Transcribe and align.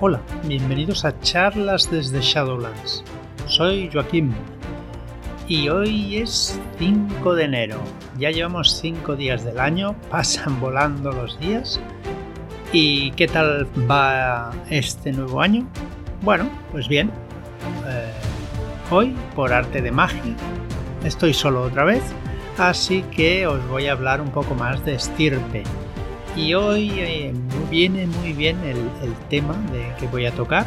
Hola, 0.00 0.20
bienvenidos 0.44 1.04
a 1.04 1.20
charlas 1.20 1.88
desde 1.88 2.20
Shadowlands. 2.20 3.04
Soy 3.46 3.88
Joaquín 3.92 4.34
y 5.46 5.68
hoy 5.68 6.16
es 6.16 6.60
5 6.80 7.34
de 7.36 7.44
enero. 7.44 7.78
Ya 8.18 8.32
llevamos 8.32 8.76
5 8.80 9.14
días 9.14 9.44
del 9.44 9.60
año, 9.60 9.94
pasan 10.10 10.60
volando 10.60 11.12
los 11.12 11.38
días. 11.38 11.80
¿Y 12.72 13.12
qué 13.12 13.28
tal 13.28 13.68
va 13.88 14.50
este 14.68 15.12
nuevo 15.12 15.40
año? 15.40 15.64
Bueno, 16.22 16.50
pues 16.72 16.88
bien. 16.88 17.12
Eh, 17.86 18.10
hoy, 18.90 19.14
por 19.36 19.52
arte 19.52 19.80
de 19.80 19.92
magia, 19.92 20.34
estoy 21.04 21.32
solo 21.32 21.62
otra 21.62 21.84
vez, 21.84 22.02
así 22.58 23.02
que 23.12 23.46
os 23.46 23.64
voy 23.68 23.86
a 23.86 23.92
hablar 23.92 24.20
un 24.20 24.30
poco 24.30 24.56
más 24.56 24.84
de 24.84 24.96
estirpe 24.96 25.62
y 26.36 26.54
hoy 26.54 26.90
eh, 26.98 27.32
viene 27.70 28.06
muy 28.06 28.32
bien 28.32 28.58
el, 28.64 29.14
tema 29.28 29.54
de 29.72 29.92
que 29.98 30.06
voy 30.08 30.26
a 30.26 30.32
tocar, 30.32 30.66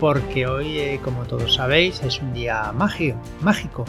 porque 0.00 0.46
hoy, 0.46 0.78
eh, 0.78 1.00
como 1.02 1.24
todos 1.24 1.54
sabéis, 1.54 2.02
es 2.02 2.20
un 2.20 2.32
día 2.32 2.72
mágico, 2.72 3.18
mágico 3.40 3.84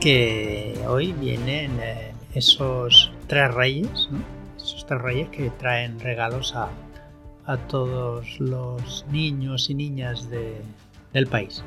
que 0.00 0.78
hoy 0.86 1.12
vienen 1.12 1.78
eh, 1.80 2.12
esos 2.34 3.12
tres 3.26 3.52
reyes, 3.52 4.08
esos 4.56 4.86
tres 4.86 5.00
reyes 5.00 5.28
que 5.28 5.50
traen 5.50 5.98
regalos 6.00 6.54
a, 6.54 6.70
todos 7.68 8.38
los 8.40 9.06
niños 9.10 9.70
y 9.70 9.74
niñas 9.74 10.28
del 10.28 11.26
país. 11.28 11.64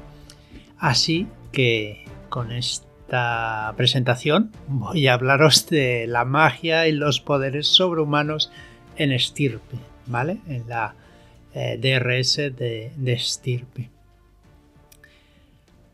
Así 0.77 1.25
que 1.51 2.05
con 2.29 2.51
esto 3.11 3.73
presentación 3.75 4.51
voy 4.67 5.07
a 5.07 5.15
hablaros 5.15 5.67
de 5.67 6.07
la 6.07 6.23
magia 6.23 6.87
y 6.87 6.93
los 6.93 7.19
poderes 7.19 7.67
sobrehumanos 7.67 8.53
en 8.95 9.11
estirpe, 9.11 9.77
¿vale? 10.05 10.37
En 10.47 10.69
la 10.69 10.95
eh, 11.53 11.77
DRS 11.77 12.37
de, 12.37 12.93
de 12.95 13.13
estirpe. 13.13 13.89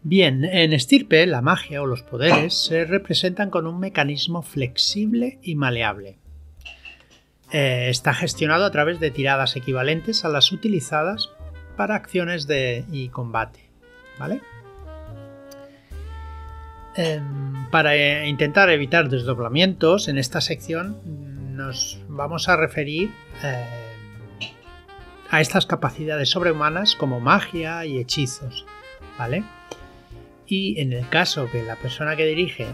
Bien, 0.03 0.45
en 0.45 0.73
estirpe 0.73 1.25
la 1.25 1.41
magia 1.41 1.81
o 1.81 1.87
los 1.87 2.03
poderes 2.03 2.53
se 2.53 2.85
representan 2.85 3.49
con 3.49 3.65
un 3.65 3.79
mecanismo 3.79 4.43
flexible 4.43 5.39
y 5.41 5.55
maleable. 5.55 6.19
Eh, 7.51 7.87
está 7.89 8.13
gestionado 8.13 8.63
a 8.63 8.71
través 8.71 8.99
de 8.99 9.09
tiradas 9.09 9.55
equivalentes 9.55 10.23
a 10.23 10.29
las 10.29 10.51
utilizadas 10.51 11.31
para 11.77 11.95
acciones 11.95 12.45
de, 12.45 12.85
y 12.91 13.09
combate. 13.09 13.61
¿Vale? 14.19 14.41
Em, 16.97 17.69
para 17.69 17.95
eh, 17.95 18.27
intentar 18.27 18.71
evitar 18.71 19.07
desdoblamientos, 19.07 20.07
en 20.07 20.17
esta 20.17 20.41
sección 20.41 20.97
nos 21.55 21.99
vamos 22.07 22.49
a 22.49 22.57
referir 22.57 23.11
em, 23.43 24.49
a 25.29 25.39
estas 25.39 25.67
capacidades 25.67 26.29
sobrehumanas 26.29 26.95
como 26.95 27.19
magia 27.19 27.85
y 27.85 27.99
hechizos, 27.99 28.65
¿vale? 29.17 29.43
Y 30.47 30.81
en 30.81 30.91
el 30.91 31.07
caso 31.09 31.47
que 31.51 31.61
la 31.61 31.75
persona 31.75 32.15
que 32.15 32.25
dirige 32.25 32.65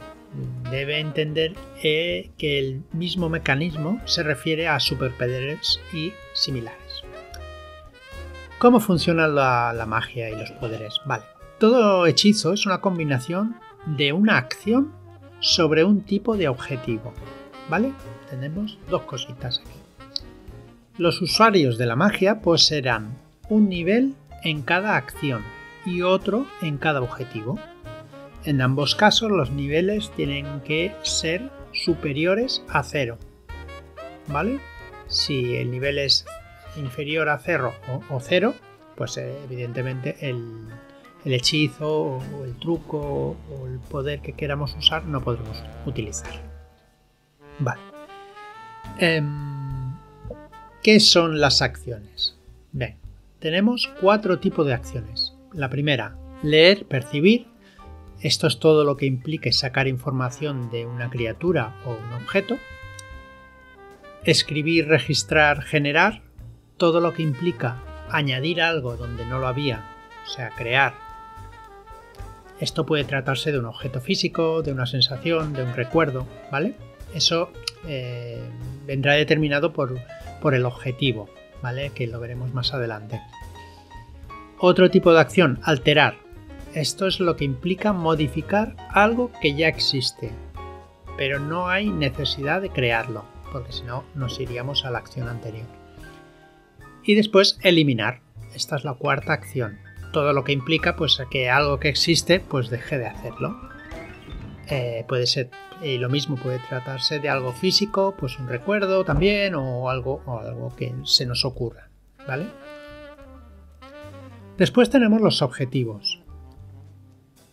debe 0.71 0.99
entender 0.99 1.53
eh, 1.83 2.31
que 2.37 2.59
el 2.59 2.83
mismo 2.93 3.27
mecanismo 3.27 4.01
se 4.05 4.23
refiere 4.23 4.69
a 4.69 4.79
superpoderes 4.79 5.81
y 5.91 6.13
similares. 6.33 7.03
¿Cómo 8.57 8.79
funciona 8.79 9.27
la, 9.27 9.73
la 9.73 9.85
magia 9.85 10.29
y 10.29 10.37
los 10.37 10.51
poderes? 10.51 11.01
Vale, 11.05 11.25
todo 11.59 12.05
hechizo 12.07 12.53
es 12.53 12.65
una 12.65 12.79
combinación 12.79 13.57
de 13.85 14.13
una 14.13 14.37
acción 14.37 14.93
sobre 15.39 15.83
un 15.83 16.01
tipo 16.01 16.37
de 16.37 16.47
objetivo. 16.47 17.13
¿Vale? 17.69 17.91
Tenemos 18.29 18.77
dos 18.89 19.03
cositas 19.03 19.59
aquí. 19.59 19.79
Los 20.97 21.21
usuarios 21.21 21.77
de 21.77 21.85
la 21.85 21.95
magia 21.95 22.41
poseerán 22.41 23.17
un 23.49 23.69
nivel 23.69 24.15
en 24.43 24.61
cada 24.61 24.95
acción 24.95 25.43
y 25.85 26.01
otro 26.01 26.45
en 26.61 26.77
cada 26.77 27.01
objetivo. 27.01 27.59
En 28.45 28.61
ambos 28.61 28.95
casos 28.95 29.31
los 29.31 29.51
niveles 29.51 30.11
tienen 30.15 30.61
que 30.61 30.93
ser 31.01 31.49
superiores 31.71 32.63
a 32.69 32.83
cero. 32.83 33.17
¿Vale? 34.27 34.59
Si 35.07 35.55
el 35.55 35.71
nivel 35.71 35.97
es 35.97 36.25
inferior 36.77 37.29
a 37.29 37.39
cero 37.39 37.73
o, 38.09 38.19
cero, 38.19 38.53
pues 38.95 39.17
eh, 39.17 39.35
evidentemente 39.45 40.17
el, 40.21 40.67
el 41.25 41.33
hechizo 41.33 42.19
o 42.19 42.43
el 42.43 42.55
truco 42.55 43.37
o 43.49 43.67
el 43.67 43.79
poder 43.79 44.21
que 44.21 44.33
queramos 44.33 44.75
usar 44.75 45.05
no 45.05 45.21
podremos 45.23 45.63
utilizar. 45.85 46.31
Vale. 47.59 47.81
Em, 48.99 49.93
¿Qué 50.81 50.99
son 50.99 51.39
las 51.39 51.61
acciones? 51.61 52.37
Bien, 52.71 52.97
tenemos 53.39 53.89
cuatro 54.01 54.39
tipos 54.39 54.65
de 54.65 54.73
acciones. 54.73 55.33
La 55.53 55.69
primera, 55.69 56.17
leer, 56.41 56.85
percibir. 56.85 57.47
Esto 58.21 58.47
es 58.47 58.59
todo 58.59 58.83
lo 58.83 58.97
que 58.97 59.05
implique 59.05 59.51
sacar 59.51 59.87
información 59.87 60.69
de 60.71 60.85
una 60.85 61.09
criatura 61.09 61.75
o 61.85 61.91
un 61.91 62.13
objeto. 62.21 62.57
Escribir, 64.23 64.87
registrar, 64.87 65.61
generar. 65.61 66.21
Todo 66.77 66.99
lo 66.99 67.13
que 67.13 67.21
implica 67.21 67.81
añadir 68.09 68.61
algo 68.61 68.97
donde 68.97 69.25
no 69.25 69.39
lo 69.39 69.47
había, 69.47 69.85
o 70.25 70.29
sea, 70.29 70.49
crear 70.49 71.02
esto 72.63 72.85
puede 72.85 73.03
tratarse 73.03 73.51
de 73.51 73.59
un 73.59 73.65
objeto 73.65 73.99
físico, 73.99 74.61
de 74.63 74.71
una 74.71 74.85
sensación, 74.85 75.51
de 75.51 75.63
un 75.63 75.73
recuerdo, 75.73 76.25
¿vale? 76.49 76.75
Eso 77.13 77.51
eh, 77.85 78.41
vendrá 78.87 79.13
determinado 79.13 79.73
por, 79.73 79.99
por 80.41 80.55
el 80.55 80.65
objetivo, 80.65 81.29
¿vale? 81.61 81.89
Que 81.89 82.07
lo 82.07 82.21
veremos 82.21 82.53
más 82.53 82.73
adelante. 82.73 83.19
Otro 84.59 84.89
tipo 84.89 85.13
de 85.13 85.19
acción, 85.19 85.59
alterar. 85.63 86.15
Esto 86.73 87.05
es 87.05 87.19
lo 87.19 87.35
que 87.35 87.43
implica 87.43 87.91
modificar 87.91 88.77
algo 88.89 89.29
que 89.41 89.55
ya 89.55 89.67
existe, 89.67 90.31
pero 91.17 91.39
no 91.39 91.67
hay 91.67 91.89
necesidad 91.89 92.61
de 92.61 92.69
crearlo, 92.69 93.25
porque 93.51 93.73
si 93.73 93.83
no 93.83 94.05
nos 94.15 94.39
iríamos 94.39 94.85
a 94.85 94.89
la 94.89 94.99
acción 94.99 95.27
anterior. 95.27 95.67
Y 97.03 97.15
después 97.15 97.59
eliminar. 97.61 98.21
Esta 98.55 98.77
es 98.77 98.85
la 98.85 98.93
cuarta 98.93 99.33
acción 99.33 99.79
todo 100.13 100.31
lo 100.31 100.45
que 100.45 100.53
implica 100.53 100.95
pues 100.95 101.21
que 101.29 101.49
algo 101.49 101.81
que 101.81 101.89
existe 101.89 102.39
pues 102.39 102.69
deje 102.69 102.97
de 102.97 103.07
hacerlo. 103.07 103.59
Eh, 104.69 105.03
puede 105.09 105.27
ser 105.27 105.49
y 105.81 105.97
lo 105.97 106.07
mismo 106.07 106.37
puede 106.37 106.59
tratarse 106.59 107.19
de 107.19 107.27
algo 107.27 107.51
físico, 107.51 108.15
pues 108.17 108.39
un 108.39 108.47
recuerdo 108.47 109.03
también 109.03 109.55
o 109.55 109.89
algo, 109.89 110.21
o 110.25 110.39
algo 110.39 110.73
que 110.75 110.93
se 111.03 111.25
nos 111.25 111.43
ocurra, 111.43 111.89
¿vale? 112.25 112.47
Después 114.57 114.89
tenemos 114.89 115.19
los 115.19 115.41
objetivos. 115.41 116.21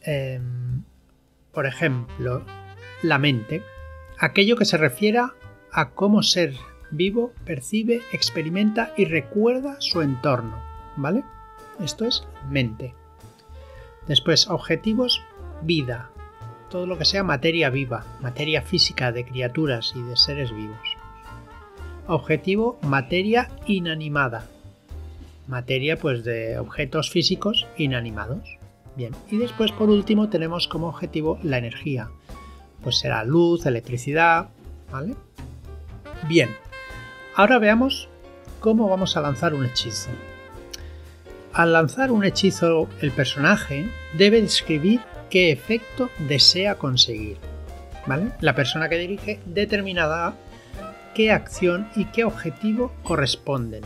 Em, 0.03 0.85
por 1.53 1.67
ejemplo, 1.67 2.45
la 3.03 3.19
mente, 3.19 3.63
aquello 4.19 4.57
que 4.57 4.65
se 4.65 4.77
refiera 4.77 5.35
a 5.73 5.91
cómo 5.91 6.23
ser 6.23 6.55
vivo 6.93 7.33
percibe, 7.45 8.01
experimenta 8.13 8.93
y 8.97 9.07
recuerda 9.07 9.77
su 9.81 10.03
entorno, 10.03 10.63
¿vale? 10.97 11.25
Esto 11.83 12.05
es 12.05 12.25
mente. 12.49 12.95
Después, 14.07 14.49
objetivos, 14.49 15.23
vida. 15.63 16.11
Todo 16.69 16.87
lo 16.87 16.99
que 16.99 17.05
sea 17.05 17.25
materia 17.25 17.71
viva, 17.71 18.05
materia 18.21 18.63
física 18.63 19.13
de 19.13 19.25
criaturas 19.25 19.93
y 19.97 20.03
de 20.03 20.17
seres 20.17 20.55
vivos. 20.55 20.97
Objetivo, 22.07 22.79
materia 22.83 23.51
inanimada. 23.67 24.47
Materia 25.49 25.97
pues 25.97 26.25
de 26.25 26.59
objetos 26.59 27.11
físicos 27.11 27.67
inanimados. 27.77 28.59
Bien, 28.97 29.13
y 29.31 29.37
después 29.37 29.73
por 29.73 29.91
último 29.91 30.29
tenemos 30.29 30.69
como 30.69 30.89
objetivo 30.89 31.39
la 31.43 31.59
energía. 31.59 32.11
Pues 32.83 32.99
será 32.99 33.25
luz, 33.25 33.67
electricidad, 33.67 34.49
¿vale? 34.91 35.15
Bien, 36.29 36.51
ahora 37.37 37.59
veamos 37.59 38.09
cómo 38.61 38.89
vamos 38.89 39.17
a 39.17 39.21
lanzar 39.21 39.55
un 39.55 39.65
hechizo. 39.65 40.11
Al 41.53 41.73
lanzar 41.73 42.13
un 42.13 42.25
hechizo, 42.25 42.89
el 43.01 43.11
personaje 43.11 43.89
debe 44.15 44.41
describir 44.41 45.01
qué 45.31 45.51
efecto 45.51 46.09
desea 46.19 46.77
conseguir. 46.77 47.39
La 48.41 48.55
persona 48.55 48.89
que 48.89 48.99
dirige 48.99 49.41
determinará 49.47 50.35
qué 51.15 51.33
acción 51.33 51.89
y 51.97 52.07
qué 52.07 52.25
objetivo 52.25 52.93
corresponden. 53.03 53.83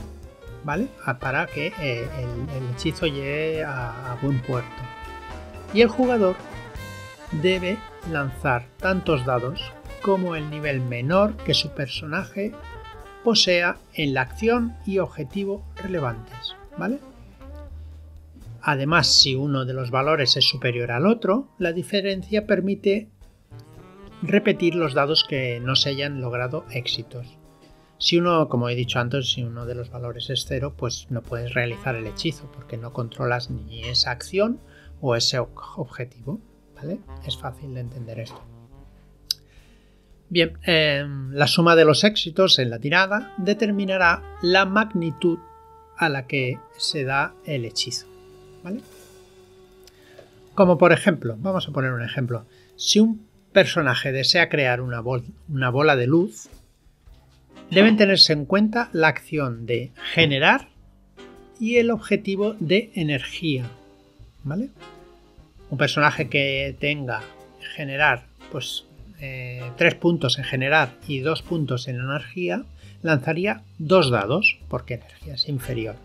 Para 1.21 1.47
que 1.47 1.73
eh, 1.81 2.07
el, 2.19 2.75
hechizo 2.75 3.07
llegue 3.07 3.65
a 3.65 4.17
buen 4.23 4.41
puerto. 4.41 4.83
Y 5.73 5.83
el 5.83 5.89
jugador 5.89 6.37
debe 7.43 7.79
lanzar 8.11 8.67
tantos 8.79 9.25
dados 9.27 9.73
como 10.03 10.37
el 10.37 10.51
nivel 10.51 10.81
menor 10.81 11.37
que 11.39 11.55
su 11.55 11.71
personaje 11.71 12.53
posea 13.25 13.79
en 13.95 14.15
la 14.15 14.23
acción 14.23 14.77
y 14.87 14.99
objetivo 14.99 15.65
relevantes. 15.77 16.55
Además, 18.67 19.21
si 19.21 19.35
uno 19.35 19.67
de 19.67 19.75
los 19.75 19.91
valores 19.91 20.39
es 20.39 20.49
superior 20.49 20.91
al 20.91 21.07
otro, 21.07 21.49
la 21.59 21.73
diferencia 21.73 22.47
permite 22.47 23.11
repetir 24.23 24.75
los 24.75 24.95
dados 24.95 25.27
que 25.29 25.61
no 25.61 25.77
se 25.77 25.91
hayan 25.91 26.23
logrado 26.23 26.65
éxitos. 26.71 27.37
Si 27.99 28.17
uno, 28.17 28.49
como 28.49 28.71
he 28.71 28.75
dicho 28.75 29.01
antes, 29.01 29.33
si 29.33 29.43
uno 29.43 29.67
de 29.67 29.75
los 29.75 29.91
valores 29.91 30.31
es 30.31 30.47
cero, 30.49 30.73
pues 30.79 31.09
no 31.11 31.21
puedes 31.23 31.53
realizar 31.53 31.95
el 31.95 32.07
hechizo 32.07 32.51
porque 32.53 32.79
no 32.79 32.95
controlas 32.95 33.51
ni 33.51 33.85
esa 33.85 34.13
acción 34.13 34.59
o 35.03 35.15
ese 35.15 35.39
objetivo. 35.39 36.41
¿Vale? 36.75 37.01
Es 37.27 37.37
fácil 37.37 37.75
de 37.75 37.81
entender 37.81 38.19
esto. 38.19 38.43
Bien, 40.31 40.59
em, 40.63 41.33
la 41.33 41.47
suma 41.47 41.77
de 41.77 41.85
los 41.85 42.03
éxitos 42.03 42.59
en 42.59 42.71
la 42.71 42.79
tirada 42.79 43.35
determinará 43.37 44.23
la 44.41 44.65
magnitud 44.65 45.39
a 45.99 46.09
la 46.09 46.27
que 46.27 46.59
se 46.79 47.05
da 47.05 47.35
el 47.45 47.67
hechizo. 47.67 48.14
¿Vale? 48.65 48.81
Como 50.55 50.79
por 50.79 50.93
ejemplo, 50.93 51.37
vamos 51.39 51.69
a 51.69 51.73
poner 51.73 51.93
un 51.93 52.03
ejemplo. 52.03 52.47
Si 52.77 52.99
un 52.99 53.27
personaje 53.53 54.11
desea 54.11 54.49
crear 54.49 54.81
una, 54.81 55.01
bola 55.01 55.97
de 55.97 56.07
luz, 56.07 56.49
deben 57.71 57.97
tenerse 57.97 58.33
en 58.33 58.47
cuenta 58.47 58.89
la 58.93 59.09
acción 59.09 59.67
de 59.67 59.93
generar 60.13 60.69
y 61.61 61.77
el 61.77 61.91
objetivo 61.91 62.55
de 62.59 62.91
energía. 62.95 63.65
Un 64.45 65.79
personaje 65.79 66.29
que 66.29 66.77
tenga 66.79 67.23
generar, 67.75 68.27
pues 68.53 68.85
eh, 69.21 69.63
tres 69.77 69.95
puntos 69.95 70.39
en 70.39 70.45
generar 70.45 70.93
y 71.09 71.21
dos 71.21 71.43
puntos 71.43 71.89
en 71.89 71.97
energía, 71.97 72.65
lanzaría 73.03 73.63
dos 73.79 74.11
dados, 74.11 74.59
porque 74.69 74.95
energía 74.95 75.35
es 75.35 75.49
inferior. 75.49 75.97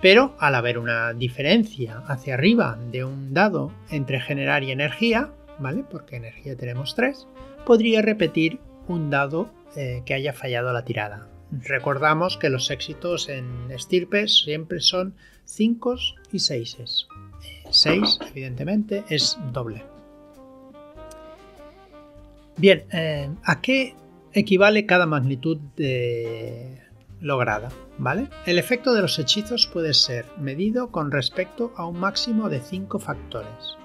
Pero 0.00 0.36
al 0.38 0.54
haber 0.54 0.78
una 0.78 1.12
diferencia 1.14 2.02
hacia 2.06 2.34
arriba 2.34 2.78
de 2.90 3.04
un 3.04 3.32
dado 3.32 3.72
entre 3.90 4.20
generar 4.20 4.62
y 4.62 4.70
energía, 4.70 5.30
¿vale? 5.58 5.84
Porque 5.90 6.16
energía 6.16 6.56
tenemos 6.56 6.94
tres, 6.94 7.26
podría 7.64 8.02
repetir 8.02 8.60
un 8.88 9.10
dado 9.10 9.50
eh, 9.74 10.02
que 10.04 10.14
haya 10.14 10.32
fallado 10.32 10.72
la 10.72 10.84
tirada. 10.84 11.28
Recordamos 11.50 12.36
que 12.36 12.50
los 12.50 12.70
éxitos 12.70 13.28
en 13.28 13.70
estirpes 13.70 14.42
siempre 14.44 14.80
son 14.80 15.14
5 15.44 15.96
y 16.32 16.38
6. 16.40 17.06
6, 17.70 18.18
evidentemente, 18.30 19.04
es 19.08 19.38
doble. 19.52 19.84
Bien, 22.56 22.84
eh, 22.92 23.28
¿a 23.44 23.60
qué 23.60 23.94
equivale 24.32 24.86
cada 24.86 25.06
magnitud 25.06 25.58
lograda? 27.20 27.68
¿Vale? 27.98 28.28
El 28.44 28.58
efecto 28.58 28.92
de 28.94 29.02
los 29.02 29.18
hechizos 29.18 29.66
puede 29.66 29.94
ser 29.94 30.26
medido 30.38 30.90
con 30.90 31.10
respecto 31.10 31.72
a 31.76 31.86
un 31.86 31.98
máximo 31.98 32.48
de 32.48 32.60
5 32.60 32.98
factores. 32.98 33.76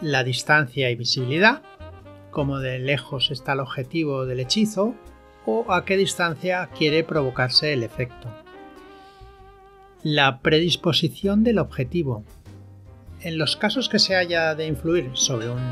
La 0.00 0.24
distancia 0.24 0.90
y 0.90 0.96
visibilidad, 0.96 1.62
como 2.30 2.58
de 2.58 2.78
lejos 2.78 3.30
está 3.30 3.52
el 3.52 3.60
objetivo 3.60 4.26
del 4.26 4.40
hechizo, 4.40 4.94
o 5.46 5.72
a 5.72 5.84
qué 5.84 5.96
distancia 5.96 6.68
quiere 6.76 7.04
provocarse 7.04 7.72
el 7.72 7.82
efecto. 7.82 8.28
La 10.02 10.40
predisposición 10.40 11.44
del 11.44 11.58
objetivo. 11.58 12.24
En 13.20 13.38
los 13.38 13.56
casos 13.56 13.88
que 13.88 13.98
se 13.98 14.16
haya 14.16 14.54
de 14.54 14.66
influir 14.66 15.10
sobre 15.14 15.48
un 15.48 15.62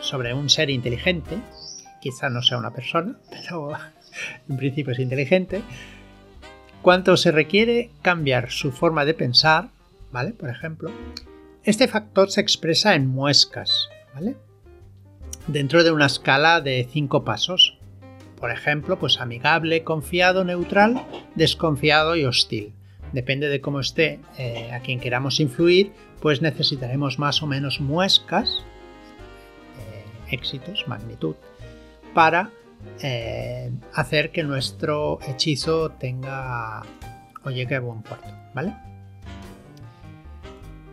sobre 0.00 0.34
un 0.34 0.48
ser 0.48 0.70
inteligente, 0.70 1.40
quizá 2.00 2.30
no 2.30 2.42
sea 2.42 2.58
una 2.58 2.72
persona, 2.72 3.18
pero 3.30 3.70
en 4.48 4.56
principio 4.56 4.92
es 4.92 4.98
inteligente, 4.98 5.62
cuánto 6.82 7.16
se 7.16 7.32
requiere 7.32 7.90
cambiar 8.02 8.50
su 8.50 8.72
forma 8.72 9.04
de 9.04 9.14
pensar, 9.14 9.70
¿vale? 10.12 10.32
Por 10.32 10.48
ejemplo, 10.48 10.90
este 11.64 11.88
factor 11.88 12.30
se 12.30 12.40
expresa 12.40 12.94
en 12.94 13.06
muescas, 13.06 13.88
¿vale? 14.14 14.36
Dentro 15.46 15.84
de 15.84 15.92
una 15.92 16.06
escala 16.06 16.60
de 16.60 16.88
cinco 16.90 17.24
pasos. 17.24 17.78
Por 18.38 18.50
ejemplo, 18.50 18.98
pues 18.98 19.20
amigable, 19.20 19.84
confiado, 19.84 20.44
neutral, 20.44 21.04
desconfiado 21.34 22.16
y 22.16 22.24
hostil. 22.24 22.72
Depende 23.12 23.48
de 23.48 23.60
cómo 23.60 23.80
esté 23.80 24.20
eh, 24.38 24.70
a 24.72 24.80
quien 24.80 25.00
queramos 25.00 25.40
influir, 25.40 25.92
pues 26.22 26.40
necesitaremos 26.40 27.18
más 27.18 27.42
o 27.42 27.46
menos 27.46 27.80
muescas 27.80 28.64
éxitos, 30.32 30.86
magnitud, 30.86 31.34
para 32.14 32.50
eh, 33.02 33.70
hacer 33.94 34.30
que 34.30 34.42
nuestro 34.42 35.18
hechizo 35.26 35.90
tenga 35.92 36.82
o 37.44 37.50
llegue 37.50 37.76
a 37.76 37.80
buen 37.80 38.02
puerto, 38.02 38.28
¿vale? 38.54 38.74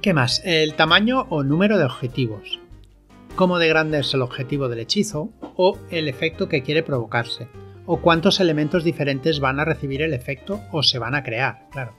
¿Qué 0.02 0.14
más? 0.14 0.42
El 0.46 0.76
tamaño 0.76 1.26
o 1.30 1.44
número 1.44 1.78
de 1.78 1.86
objetivos. 1.86 2.60
Cómo 3.36 3.60
de 3.60 3.68
grande 3.68 4.00
es 4.00 4.14
el 4.14 4.22
objetivo 4.22 4.70
del 4.70 4.80
hechizo 4.80 5.30
o 5.56 5.78
el 5.90 6.08
efecto 6.08 6.48
que 6.48 6.64
quiere 6.64 6.84
provocarse. 6.84 7.50
O 7.86 7.98
cuántos 7.98 8.40
elementos 8.40 8.84
diferentes 8.84 9.40
van 9.40 9.60
a 9.60 9.66
recibir 9.66 10.02
el 10.02 10.14
efecto 10.14 10.62
o 10.72 10.84
se 10.84 11.00
van 11.00 11.16
a 11.16 11.24
crear, 11.24 11.68
claro. 11.72 11.94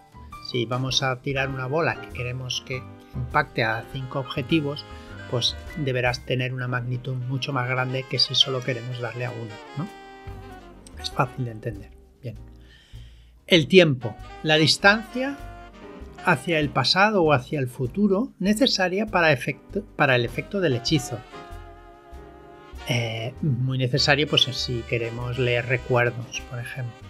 Si 0.50 0.64
vamos 0.64 1.02
a 1.02 1.20
tirar 1.20 1.49
una 1.49 1.67
bola 1.67 2.00
que 2.00 2.08
queremos 2.08 2.62
que 2.67 2.82
impacte 3.14 3.64
a 3.64 3.85
cinco 3.93 4.20
objetivos, 4.20 4.85
pues 5.31 5.57
deberás 5.77 6.25
tener 6.25 6.53
una 6.55 6.69
magnitud 6.69 7.15
mucho 7.15 7.53
más 7.53 7.69
grande 7.69 8.05
que 8.09 8.19
si 8.19 8.35
solo 8.35 8.61
queremos 8.61 9.01
darle 9.01 9.27
a 9.27 9.31
uno, 9.31 9.55
¿no? 9.77 9.89
Es 11.01 11.11
fácil 11.11 11.45
de 11.47 11.51
entender. 11.53 11.91
Bien. 12.23 12.37
El 13.47 13.69
tiempo, 13.69 14.17
la 14.43 14.57
distancia 14.57 15.37
hacia 16.25 16.59
el 16.59 16.69
pasado 16.69 17.23
o 17.23 17.33
hacia 17.33 17.59
el 17.59 17.69
futuro 17.69 18.33
necesaria 18.39 19.07
para, 19.07 19.31
el 19.31 20.25
efecto 20.25 20.61
del 20.61 20.75
hechizo. 20.75 21.19
Eh, 22.89 23.35
muy 23.43 23.79
necesario 23.79 24.27
pues 24.27 24.43
si 24.43 24.83
queremos 24.89 25.39
leer 25.39 25.67
recuerdos, 25.67 26.43
por 26.51 26.59
ejemplo. 26.59 27.09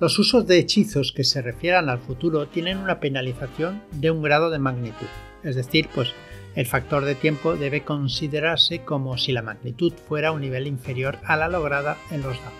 Los 0.00 0.18
usos 0.18 0.46
de 0.46 0.58
hechizos 0.58 1.12
que 1.12 1.24
se 1.24 1.42
refieran 1.42 1.90
al 1.90 1.98
futuro 1.98 2.48
tienen 2.48 2.78
una 2.78 3.00
penalización 3.00 3.82
de 3.92 4.10
un 4.10 4.22
grado 4.22 4.48
de 4.48 4.58
magnitud. 4.58 5.06
Es 5.44 5.56
decir, 5.56 5.88
pues 5.94 6.14
el 6.54 6.66
factor 6.66 7.04
de 7.04 7.14
tiempo 7.14 7.56
debe 7.56 7.82
considerarse 7.82 8.80
como 8.84 9.16
si 9.18 9.32
la 9.32 9.42
magnitud 9.42 9.92
fuera 10.08 10.32
un 10.32 10.40
nivel 10.40 10.66
inferior 10.66 11.18
a 11.24 11.36
la 11.36 11.48
lograda 11.48 11.96
en 12.10 12.22
los 12.22 12.36
dados. 12.38 12.52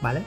¿Vale? 0.00 0.22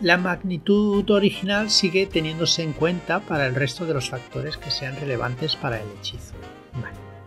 La 0.00 0.18
magnitud 0.18 1.08
original 1.10 1.70
sigue 1.70 2.06
teniéndose 2.06 2.64
en 2.64 2.72
cuenta 2.72 3.20
para 3.20 3.46
el 3.46 3.54
resto 3.54 3.86
de 3.86 3.94
los 3.94 4.10
factores 4.10 4.56
que 4.56 4.70
sean 4.70 4.96
relevantes 4.96 5.54
para 5.54 5.80
el 5.80 5.86
hechizo. 5.98 6.34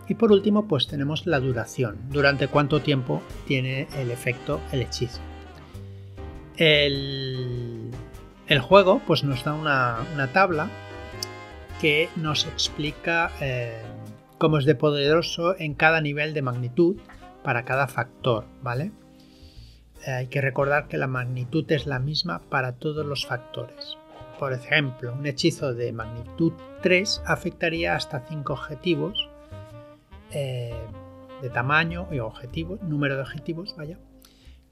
Y 0.08 0.14
por 0.14 0.30
último, 0.30 0.68
pues 0.68 0.86
tenemos 0.86 1.26
la 1.26 1.40
duración. 1.40 1.98
Durante 2.10 2.48
cuánto 2.48 2.80
tiempo 2.80 3.22
tiene 3.46 3.88
el 3.96 4.10
efecto 4.10 4.60
el 4.72 4.82
hechizo. 4.82 5.20
El, 6.58 7.90
juego 8.60 9.00
pues 9.06 9.24
nos 9.24 9.42
da 9.42 9.54
una, 9.54 10.30
tabla 10.32 10.70
que 11.80 12.08
nos 12.16 12.46
explica 12.46 13.32
eh, 13.40 13.82
como 14.38 14.58
es 14.58 14.64
de 14.64 14.74
poderoso 14.74 15.58
en 15.58 15.74
cada 15.74 16.00
nivel 16.00 16.34
de 16.34 16.42
magnitud 16.42 16.96
para 17.42 17.64
cada 17.64 17.86
factor, 17.86 18.44
¿vale? 18.62 18.92
Eh, 20.06 20.10
hay 20.10 20.26
que 20.26 20.40
recordar 20.40 20.88
que 20.88 20.98
la 20.98 21.06
magnitud 21.06 21.70
es 21.70 21.86
la 21.86 21.98
misma 21.98 22.40
para 22.50 22.72
todos 22.72 23.06
los 23.06 23.26
factores. 23.26 23.96
Por 24.38 24.52
ejemplo, 24.52 25.14
un 25.14 25.26
hechizo 25.26 25.72
de 25.72 25.92
magnitud 25.92 26.52
3 26.82 27.22
afectaría 27.24 27.94
hasta 27.94 28.20
5 28.20 28.52
objetivos 28.52 29.30
eh, 30.32 30.74
de 31.40 31.50
tamaño 31.50 32.08
y 32.10 32.18
objetivo, 32.18 32.78
número 32.82 33.16
de 33.16 33.22
objetivos, 33.22 33.74
vaya, 33.76 33.98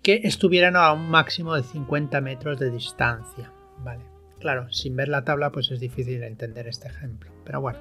que 0.02 0.21
estuvieran 0.25 0.76
a 0.76 0.92
un 0.92 1.09
máximo 1.09 1.54
de 1.54 1.62
50 1.62 2.21
metros 2.21 2.59
de 2.59 2.71
distancia, 2.71 3.52
¿vale? 3.78 4.04
Claro, 4.38 4.71
sin 4.71 4.94
ver 4.97 5.09
la 5.09 5.25
tabla 5.25 5.50
pues 5.50 5.71
es 5.71 5.80
difícil 5.80 6.23
entender 6.23 6.68
este 6.68 6.88
ejemplo, 6.88 7.30
pero 7.44 7.62
bueno, 7.62 7.78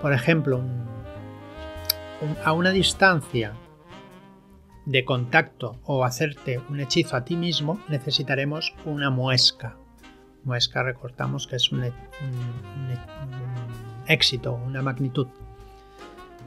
por 0.00 0.12
ejemplo, 0.12 0.62
a 2.44 2.52
una 2.52 2.70
distancia 2.70 3.54
de 4.86 5.04
contacto 5.04 5.78
o 5.84 6.04
hacerte 6.04 6.58
un 6.68 6.80
hechizo 6.80 7.16
a 7.16 7.24
ti 7.24 7.36
mismo, 7.36 7.80
necesitaremos 7.88 8.74
una 8.84 9.10
muesca. 9.10 9.76
Muesca, 10.44 10.82
recortamos 10.82 11.46
que 11.46 11.56
es 11.56 11.70
un, 11.70 11.84
éxito, 14.06 14.54
una 14.54 14.82
magnitud. 14.82 15.28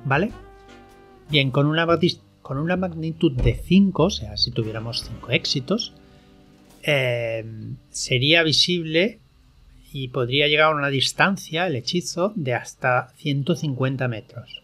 ¿Vale? 0.03 0.31
Bien, 1.29 1.51
con 1.51 1.67
una, 1.67 1.85
magnitud 2.75 3.31
de 3.31 3.55
5, 3.55 4.03
o 4.03 4.09
sea, 4.09 4.35
si 4.35 4.51
tuviéramos 4.51 5.03
5 5.03 5.31
éxitos, 5.31 5.93
eh, 6.81 7.45
sería 7.89 8.43
visible 8.43 9.21
y 9.93 10.07
podría 10.07 10.47
llegar 10.47 10.71
a 10.71 10.75
una 10.75 10.89
distancia, 10.89 11.67
el 11.67 11.75
hechizo, 11.75 12.33
de 12.35 12.55
hasta 12.55 13.13
150 13.17 14.07
metros. 14.07 14.63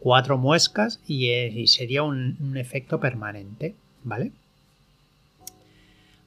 Cuatro 0.00 0.36
muescas 0.36 1.00
eh, 1.08 1.52
y, 1.54 1.66
sería 1.68 2.02
un, 2.02 2.36
un, 2.40 2.56
efecto 2.56 2.98
permanente, 2.98 3.76
¿vale? 4.02 4.32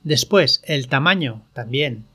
Después, 0.04 0.64
el 0.66 0.88
tamaño 0.88 1.44
también. 1.54 2.06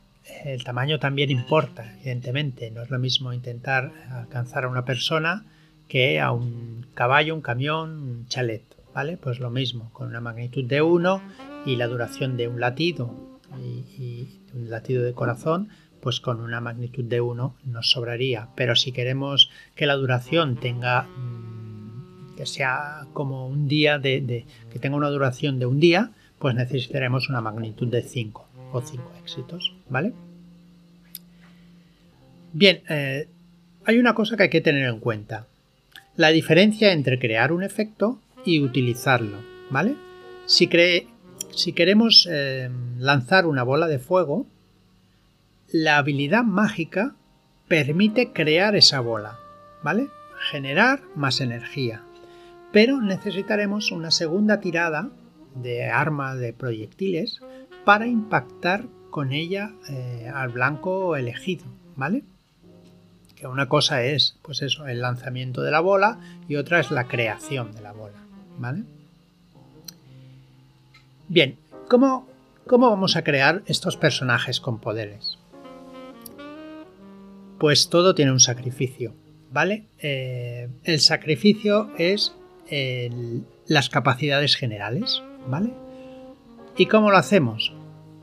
El 0.45 0.65
tamaño 0.65 0.99
también 0.99 1.31
importa, 1.31 1.95
evidentemente. 2.01 2.71
No 2.71 2.83
es 2.83 2.91
lo 2.91 2.99
mismo 2.99 3.33
intentar 3.33 3.93
alcanzar 4.11 4.65
a 4.65 4.69
una 4.69 4.85
persona 4.85 5.45
que 5.87 6.19
a 6.19 6.33
un 6.33 6.87
caballo, 6.95 7.35
un 7.35 7.43
camión, 7.43 7.91
un 8.03 8.29
chalet, 8.29 8.65
¿vale? 8.95 9.17
Pues 9.19 9.39
lo 9.39 9.51
mismo, 9.51 9.91
con 9.93 10.09
una 10.09 10.21
magnitud 10.21 10.65
de 10.65 10.83
1 10.83 11.23
y 11.67 11.77
la 11.77 11.87
duración 11.87 12.37
de 12.37 12.49
un 12.49 12.61
latido 12.61 13.15
y, 13.59 14.41
un 14.55 14.71
latido 14.71 15.03
de 15.03 15.13
corazón, 15.13 15.69
pues 16.07 16.21
con 16.21 16.41
una 16.41 16.61
magnitud 16.61 17.03
de 17.03 17.21
1 17.21 17.57
nos 17.65 17.91
sobraría. 17.91 18.47
Pero 18.55 18.77
si 18.77 18.93
queremos 18.93 19.51
que 19.75 19.87
la 19.87 19.97
duración 19.97 20.55
tenga 20.55 21.03
mm, 21.03 22.37
que 22.37 22.47
sea 22.47 23.09
como 23.13 23.49
un 23.49 23.67
día 23.67 23.99
de, 23.99 24.47
que 24.71 24.79
tenga 24.79 24.95
una 24.95 25.09
duración 25.09 25.59
de 25.59 25.67
un 25.67 25.81
día, 25.81 26.13
pues 26.39 26.55
necesitaremos 26.55 27.29
una 27.29 27.41
magnitud 27.41 27.89
de 27.89 28.03
5 28.03 28.47
o 28.73 28.81
5 28.81 29.15
éxitos, 29.21 29.75
¿vale? 29.89 30.13
Bien, 32.53 32.83
eh, 32.89 33.27
hay 33.85 33.99
una 33.99 34.15
cosa 34.15 34.37
que 34.37 34.45
hay 34.45 34.51
que 34.51 34.61
tener 34.61 34.89
en 34.89 35.01
cuenta. 35.01 35.49
La 36.15 36.29
diferencia 36.29 36.93
entre 36.93 37.19
crear 37.19 37.51
un 37.51 37.65
efecto 37.65 38.21
y 38.45 38.61
utilizarlo, 38.61 39.39
¿vale? 39.71 39.97
Si, 40.47 40.71
si 41.51 41.73
queremos 41.73 42.29
eh, 42.31 42.71
lanzar 42.97 43.45
una 43.47 43.65
bola 43.65 43.89
de 43.89 43.99
fuego, 43.99 44.47
la 45.83 45.99
habilidad 45.99 46.43
mágica 46.43 47.15
permite 47.69 48.33
crear 48.33 48.75
esa 48.77 49.01
bola, 49.01 49.37
¿vale? 49.83 50.09
Generar 50.51 51.03
más 51.15 51.43
energía. 51.43 52.03
Pero 52.73 53.03
necesitaremos 53.03 53.93
una 53.93 54.11
segunda 54.11 54.61
tirada 54.61 55.11
de 55.55 55.85
arma 55.85 56.35
de 56.35 56.55
proyectiles 56.55 57.41
para 57.85 58.07
impactar 58.07 58.87
con 59.11 59.33
ella 59.33 59.73
eh, 59.91 60.31
al 60.35 60.49
blanco 60.49 61.15
elegido, 61.15 61.67
¿vale? 61.95 62.25
Que 63.35 63.47
una 63.47 63.69
cosa 63.69 64.03
es, 64.03 64.39
pues 64.41 64.63
eso, 64.63 64.87
el 64.87 65.03
lanzamiento 65.03 65.61
de 65.61 65.71
la 65.73 65.81
bola 65.81 66.21
y 66.49 66.57
otra 66.57 66.81
es 66.81 66.91
la 66.91 67.07
creación 67.07 67.73
de 67.73 67.83
la 67.83 67.93
bola, 67.93 68.19
¿vale? 68.59 68.85
Bien, 71.29 71.59
¿cómo, 71.89 72.27
cómo 72.67 72.89
vamos 72.89 73.17
a 73.17 73.25
crear 73.25 73.63
estos 73.67 73.99
personajes 73.99 74.59
con 74.59 74.79
poderes? 74.79 75.36
Pues 77.59 77.89
todo 77.89 78.15
tiene 78.15 78.33
un 78.33 78.41
sacrificio, 78.41 79.15
¿vale? 79.53 79.87
Eh, 79.99 80.69
el 80.85 81.01
sacrificio 81.01 81.91
es 81.99 82.35
las 83.67 83.89
capacidades 83.89 84.57
generales, 84.57 85.23
¿vale? 85.49 85.71
¿Y 86.77 86.87
cómo 86.87 87.11
lo 87.11 87.17
hacemos? 87.17 87.73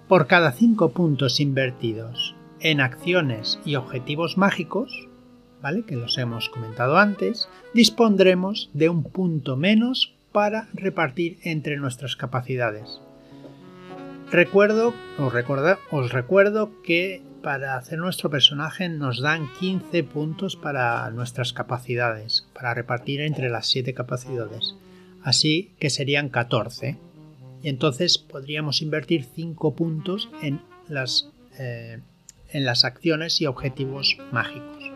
Por 0.07 0.27
cada 0.27 0.51
5 0.51 0.91
puntos 0.91 1.39
invertidos 1.39 2.35
en 2.59 2.81
acciones 2.81 3.59
y 3.65 3.75
objetivos 3.75 4.37
mágicos, 4.37 5.07
¿vale? 5.61 5.83
Que 5.85 5.95
los 5.95 6.17
hemos 6.17 6.49
comentado 6.49 6.97
antes, 6.97 7.49
dispondremos 7.73 8.69
de 8.73 8.89
un 8.89 9.03
punto 9.03 9.55
menos 9.55 10.13
para 10.31 10.67
repartir 10.73 11.39
entre 11.43 11.77
nuestras 11.77 12.15
capacidades. 12.15 13.01
Recuerdo, 14.31 14.93
os, 15.19 15.33
os 15.91 16.11
recuerdo 16.11 16.71
que 16.83 17.21
para 17.43 17.75
hacer 17.75 17.99
nuestro 17.99 18.29
personaje 18.29 18.87
nos 18.89 19.21
dan 19.21 19.49
15 19.59 20.03
puntos 20.05 20.55
para 20.55 21.09
nuestras 21.11 21.51
capacidades, 21.51 22.47
para 22.53 22.73
repartir 22.73 23.19
entre 23.21 23.49
las 23.49 23.67
7 23.67 23.93
capacidades. 23.93 24.75
Así 25.21 25.75
que 25.77 25.89
serían 25.89 26.29
14 26.29 26.97
y 27.61 27.69
entonces 27.69 28.17
podríamos 28.17 28.81
invertir 28.81 29.25
5 29.25 29.75
puntos 29.75 30.29
en 30.41 30.61
las, 30.87 31.29
eh, 31.59 31.99
en 32.49 32.65
las 32.65 32.85
acciones 32.85 33.39
y 33.41 33.45
objetivos 33.45 34.17
mágicos. 34.31 34.91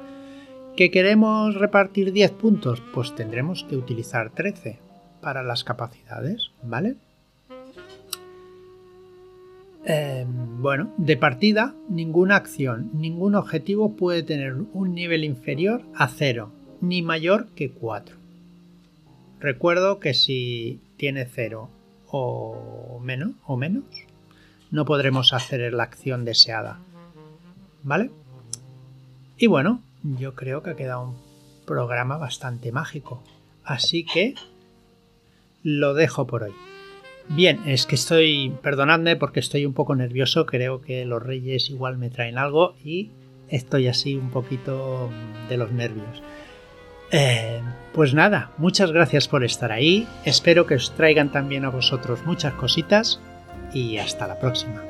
¿Que 0.77 0.89
queremos 0.89 1.55
repartir 1.55 2.13
10 2.13 2.31
puntos? 2.31 2.81
Pues 2.93 3.13
tendremos 3.13 3.65
que 3.65 3.75
utilizar 3.75 4.31
13 4.33 4.79
para 5.21 5.43
las 5.43 5.63
capacidades, 5.63 6.51
¿vale? 6.63 6.95
Em, 9.86 10.62
bueno, 10.62 10.93
de 10.98 11.17
partida, 11.17 11.74
ninguna 11.89 12.36
acción, 12.36 12.89
ningún 12.93 13.36
objetivo 13.36 13.96
puede 13.96 14.24
tener 14.24 14.55
un 14.74 14.93
nivel 14.93 15.24
inferior 15.24 15.84
a 15.96 16.07
0, 16.07 16.51
ni 16.81 17.01
mayor 17.01 17.48
que 17.55 17.72
4. 17.72 18.15
Recuerdo 19.39 20.00
que 20.00 20.13
si 20.13 20.81
tiene 20.98 21.25
0 21.25 21.69
o 22.10 23.00
menos, 23.03 23.31
o 23.46 23.55
menos, 23.55 23.84
no 24.72 24.86
podremos 24.86 25.34
hacer 25.34 25.74
la 25.74 25.84
acción 25.84 26.25
deseada. 26.25 26.79
¿Vale? 27.84 28.12
Y 29.38 29.48
bueno, 29.48 29.81
yo 30.03 30.36
creo 30.36 30.63
que 30.63 30.72
ha 30.72 30.75
quedado 30.75 31.10
un 31.10 31.15
programa 31.65 32.17
bastante 32.17 32.72
mágico. 32.72 33.22
Así 33.63 34.03
que 34.03 34.36
lo 35.63 35.93
dejo 35.93 36.25
por 36.25 36.43
hoy. 36.43 36.53
Bien, 37.29 37.62
es 37.65 37.86
que 37.86 37.96
estoy, 37.96 38.53
perdonadme 38.62 39.15
porque 39.15 39.39
estoy 39.39 39.65
un 39.65 39.74
poco 39.74 39.96
nervioso, 39.96 40.46
creo 40.46 40.81
que 40.81 41.05
los 41.05 41.22
reyes 41.22 41.69
igual 41.69 41.98
me 41.98 42.10
traen 42.10 42.38
algo 42.38 42.75
y 42.84 43.12
estoy 43.50 43.88
así 43.88 44.15
un 44.15 44.31
poquito 44.31 45.10
de 45.50 45.57
los 45.57 45.72
nervios. 45.72 46.24
Eh, 47.12 47.62
pues 47.93 48.13
nada, 48.13 48.51
muchas 48.57 48.91
gracias 48.91 49.27
por 49.27 49.43
estar 49.43 49.72
ahí. 49.72 50.07
Espero 50.25 50.65
que 50.65 50.75
os 50.75 50.93
traigan 50.96 51.31
también 51.31 51.65
a 51.65 51.69
vosotros 51.69 52.19
muchas 52.25 52.53
cositas 52.53 53.19
y 53.74 53.98
hasta 53.98 54.27
la 54.27 54.39
próxima. 54.39 54.84